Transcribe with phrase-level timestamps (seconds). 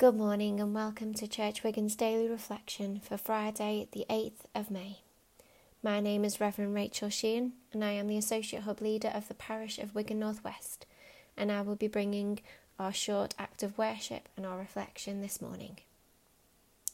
[0.00, 5.00] Good morning and welcome to Church Wigan's daily reflection for Friday, the 8th of May.
[5.82, 9.34] My name is Reverend Rachel Sheehan and I am the Associate Hub Leader of the
[9.34, 10.86] Parish of Wigan Northwest,
[11.36, 12.40] and I will be bringing
[12.78, 15.80] our short act of worship and our reflection this morning.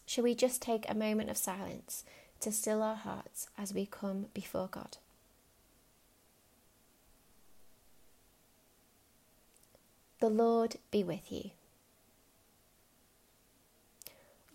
[0.04, 2.02] Shall we just take a moment of silence
[2.41, 4.96] to still our hearts as we come before God?
[10.18, 11.52] The Lord be with you.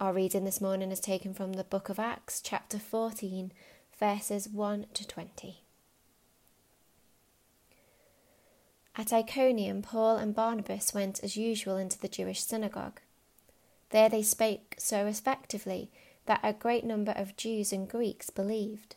[0.01, 3.51] Our reading this morning is taken from the book of Acts, chapter 14,
[3.99, 5.61] verses 1 to 20.
[8.95, 12.99] At Iconium, Paul and Barnabas went as usual into the Jewish synagogue.
[13.91, 15.91] There they spake so effectively
[16.25, 18.95] that a great number of Jews and Greeks believed.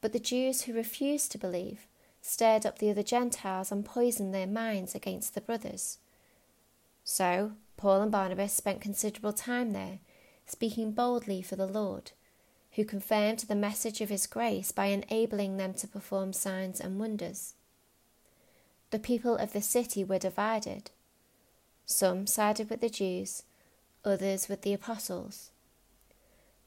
[0.00, 1.86] But the Jews who refused to believe
[2.22, 5.98] stirred up the other Gentiles and poisoned their minds against the brothers.
[7.04, 7.52] So
[7.82, 9.98] Paul and Barnabas spent considerable time there,
[10.46, 12.12] speaking boldly for the Lord,
[12.74, 17.54] who confirmed the message of his grace by enabling them to perform signs and wonders.
[18.92, 20.92] The people of the city were divided.
[21.84, 23.42] Some sided with the Jews,
[24.04, 25.50] others with the apostles.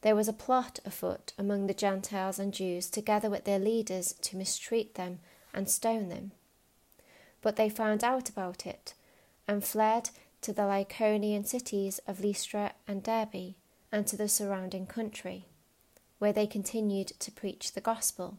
[0.02, 4.36] There was a plot afoot among the Gentiles and Jews, together with their leaders, to
[4.36, 5.20] mistreat them
[5.54, 6.34] and stone them.
[7.42, 8.96] But they found out about it
[9.48, 10.10] and fled
[10.46, 13.56] to the Lycaonian cities of Lystra and Derbe,
[13.92, 15.48] and to the surrounding country,
[16.20, 18.38] where they continued to preach the gospel.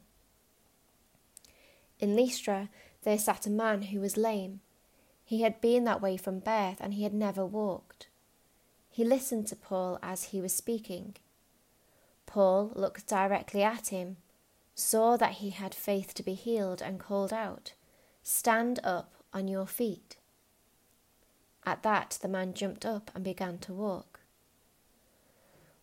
[1.99, 2.69] In Lystra
[3.03, 4.61] there sat a man who was lame.
[5.25, 8.07] He had been that way from birth, and he had never walked.
[8.89, 11.17] He listened to Paul as he was speaking.
[12.25, 14.19] Paul looked directly at him,
[14.77, 17.73] saw that he had faith to be healed, and called out,
[18.23, 20.19] Stand up on your feet.
[21.67, 24.21] At that, the man jumped up and began to walk.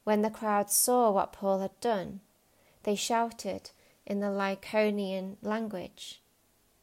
[0.05, 2.21] When the crowd saw what Paul had done,
[2.83, 3.71] they shouted
[4.05, 6.21] in the Lycaonian language,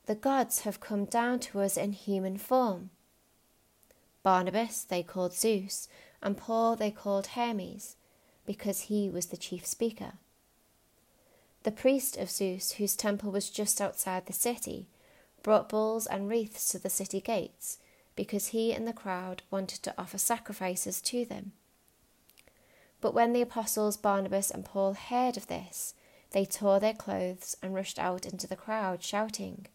[0.04, 2.90] The gods have come down to us in human form.
[4.22, 5.88] Barnabas they called Zeus,
[6.22, 7.96] and Paul they called Hermes,
[8.44, 10.14] because he was the chief speaker.
[11.62, 14.88] The priest of Zeus, whose temple was just outside the city,
[15.42, 17.78] brought bulls and wreaths to the city gates
[18.20, 21.52] because he and the crowd wanted to offer sacrifices to them.
[23.00, 25.94] But when the apostles Barnabas and Paul heard of this,
[26.32, 29.68] they tore their clothes and rushed out into the crowd, shouting,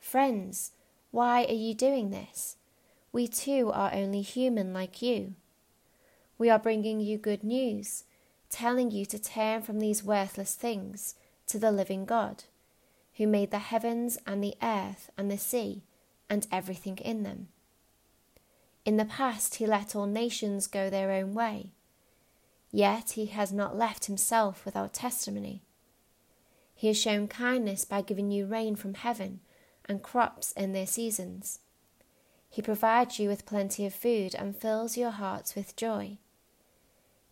[0.00, 0.72] Friends,
[1.10, 2.56] why are you doing this?
[3.12, 5.34] We too are only human like you.
[6.38, 8.04] We are bringing you good news,
[8.48, 11.14] telling you to turn from these worthless things
[11.48, 12.44] to the living God,
[13.18, 15.82] who made the heavens and the earth and the sea
[16.30, 17.48] and everything in them.
[18.84, 21.70] In the past, he let all nations go their own way.
[22.70, 25.62] Yet he has not left himself without testimony.
[26.74, 29.40] He has shown kindness by giving you rain from heaven
[29.84, 31.60] and crops in their seasons.
[32.50, 36.18] He provides you with plenty of food and fills your hearts with joy.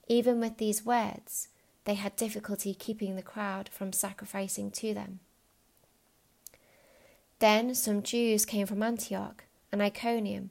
[0.09, 1.49] Even with these words,
[1.85, 5.21] they had difficulty keeping the crowd from sacrificing to them.
[7.39, 10.51] Then some Jews came from Antioch and Iconium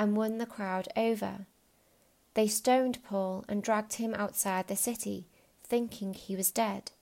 [0.00, 1.44] and won the crowd over.
[2.32, 5.26] They stoned Paul and dragged him outside the city,
[5.62, 6.92] thinking he was dead.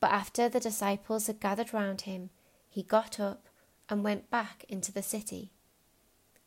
[0.00, 2.28] But after the disciples had gathered round him,
[2.68, 3.48] he got up
[3.88, 5.50] and went back into the city.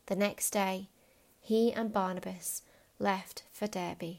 [0.06, 0.90] The next day,
[1.40, 2.62] he and Barnabas
[3.00, 4.18] left for Derbe.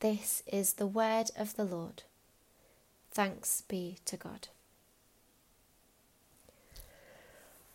[0.00, 2.04] This is the word of the Lord.
[3.10, 4.48] Thanks be to God.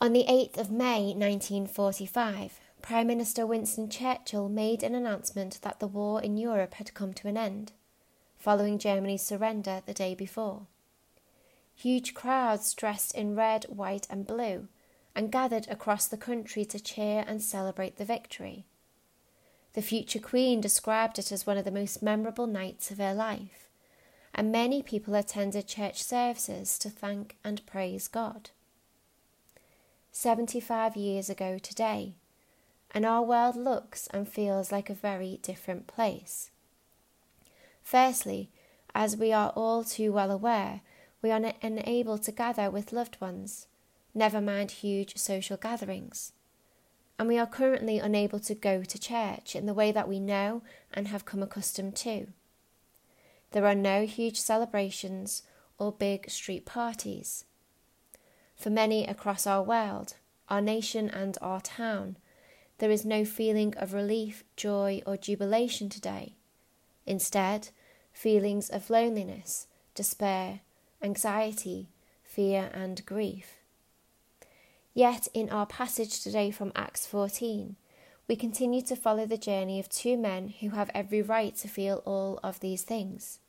[0.04, 5.88] On the 8th of May 1945, Prime Minister Winston Churchill made an announcement that the
[5.88, 7.72] war in Europe had come to an end,
[8.38, 10.68] following Germany's surrender the day before.
[11.74, 14.68] Huge crowds dressed in red, white, and blue
[15.16, 18.66] and gathered across the country to cheer and celebrate the victory.
[19.72, 23.70] The future Queen described it as one of the most memorable nights of her life,
[24.36, 28.50] and many people attended church services to thank and praise God.
[30.16, 32.14] 75 years ago today,
[32.92, 36.52] and our world looks and feels like a very different place.
[37.82, 38.52] Firstly,
[38.94, 40.82] as we are all too well aware,
[41.24, 43.66] we are unable to gather with loved ones,
[44.14, 46.32] never mind huge social gatherings.
[47.18, 50.62] And we are currently unable to go to church in the way that we know
[50.94, 52.28] and have come accustomed to.
[53.50, 55.42] There are no huge celebrations
[55.80, 57.46] or big street parties.
[58.56, 60.16] For many across our world,
[60.50, 62.18] our nation, and our town,
[62.78, 66.36] there is no feeling of relief, joy, or jubilation today.
[67.06, 67.70] Instead,
[68.12, 70.62] feelings of loneliness, despair,
[71.02, 71.90] anxiety,
[72.24, 73.58] fear, and grief.
[74.94, 77.76] Yet, in our passage today from Acts 14,
[78.28, 82.02] we continue to follow the journey of two men who have every right to feel
[82.06, 83.40] all of these things.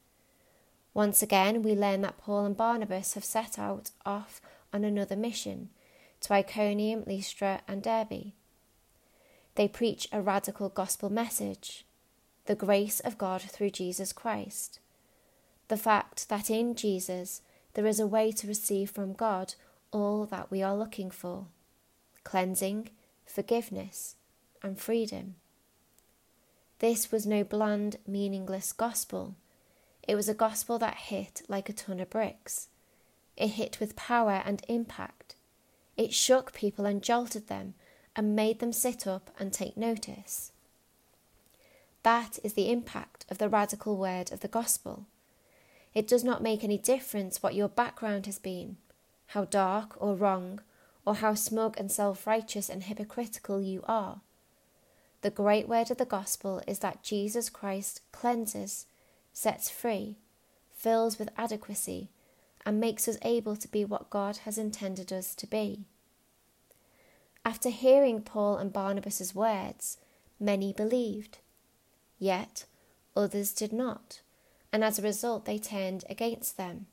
[0.93, 4.41] Once again, we learn that Paul and Barnabas have set out off
[4.75, 5.71] on another mission
[6.21, 8.33] to Iconium, Lystra, and Derbe.
[9.55, 11.87] They preach a radical gospel message
[12.47, 14.79] the grace of God through Jesus Christ.
[15.69, 17.41] The fact that in Jesus
[17.73, 19.55] there is a way to receive from God
[19.93, 21.47] all that we are looking for
[22.25, 22.89] cleansing,
[23.27, 24.17] forgiveness,
[24.63, 25.37] and freedom.
[26.81, 29.37] This was no bland, meaningless gospel.
[30.07, 32.69] It was a gospel that hit like a ton of bricks.
[33.37, 35.35] It hit with power and impact.
[35.97, 37.75] It shook people and jolted them
[38.17, 40.53] and made them sit up and take notice.
[42.03, 45.07] That is the impact of the radical word of the gospel.
[45.95, 48.77] It does not make any difference what your background has been,
[49.29, 50.61] how dark or wrong,
[51.07, 54.21] or how smug and self righteous and hypocritical you are.
[55.23, 58.87] The great word of the gospel is that Jesus Christ cleanses,
[59.33, 60.19] sets free,
[60.75, 62.11] fills with adequacy,
[62.67, 65.85] and makes us able to be what God has intended us to be.
[67.45, 69.99] After hearing Paul and Barnabas' words,
[70.41, 71.39] many believed.
[72.19, 72.65] Yet
[73.17, 74.21] others did not,
[74.73, 76.87] and as a result they turned against them.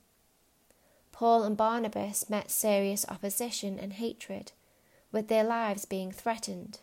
[1.12, 4.52] Paul and Barnabas met serious opposition and hatred,
[5.12, 6.80] with their lives being threatened.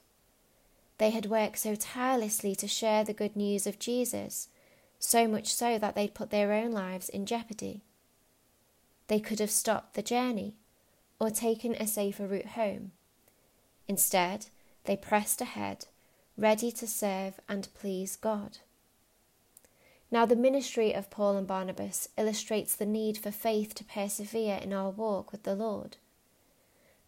[0.99, 4.49] They had worked so tirelessly to share the good news of Jesus,
[4.99, 7.83] so much so that they'd put their own lives in jeopardy.
[9.09, 10.55] They could have stopped the journey
[11.19, 12.93] or taken a safer route home.
[13.89, 14.47] Instead,
[14.85, 15.87] they pressed ahead,
[16.37, 18.59] ready to serve and please God.
[20.11, 24.73] Now, the ministry of Paul and Barnabas illustrates the need for faith to persevere in
[24.73, 25.97] our walk with the Lord.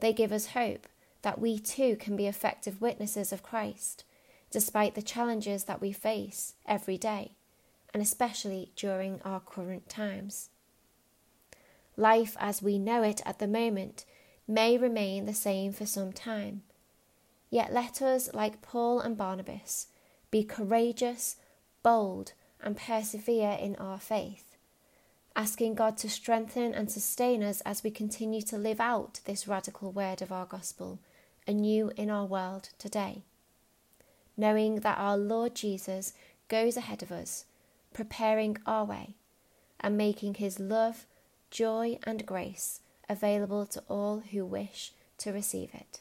[0.00, 0.86] They give us hope
[1.22, 4.04] that we too can be effective witnesses of Christ,
[4.50, 7.36] despite the challenges that we face every day,
[7.92, 10.50] and especially during our current times.
[12.00, 14.06] Life as we know it at the moment
[14.48, 16.62] may remain the same for some time.
[17.50, 19.88] Yet let us, like Paul and Barnabas,
[20.30, 21.36] be courageous,
[21.82, 22.32] bold,
[22.62, 24.56] and persevere in our faith,
[25.36, 29.92] asking God to strengthen and sustain us as we continue to live out this radical
[29.92, 31.00] word of our gospel
[31.46, 33.24] anew in our world today.
[34.38, 36.14] Knowing that our Lord Jesus
[36.48, 37.44] goes ahead of us,
[37.92, 39.16] preparing our way,
[39.78, 41.04] and making his love,
[41.50, 46.00] joy, and grace available to all who wish to receive it.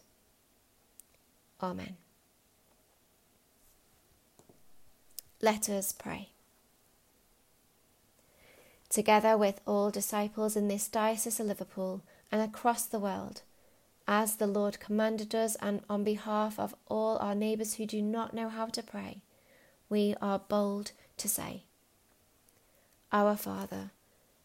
[1.61, 1.97] Amen.
[5.41, 6.29] Let us pray.
[8.89, 12.01] Together with all disciples in this diocese of Liverpool
[12.31, 13.41] and across the world,
[14.07, 18.33] as the Lord commanded us, and on behalf of all our neighbours who do not
[18.33, 19.21] know how to pray,
[19.87, 21.63] we are bold to say,
[23.11, 23.91] Our Father,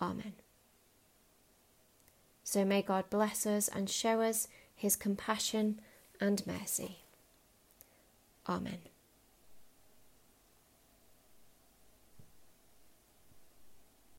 [0.00, 0.34] Amen.
[2.42, 5.80] So may God bless us and show us his compassion
[6.20, 6.98] and mercy.
[8.48, 8.89] Amen.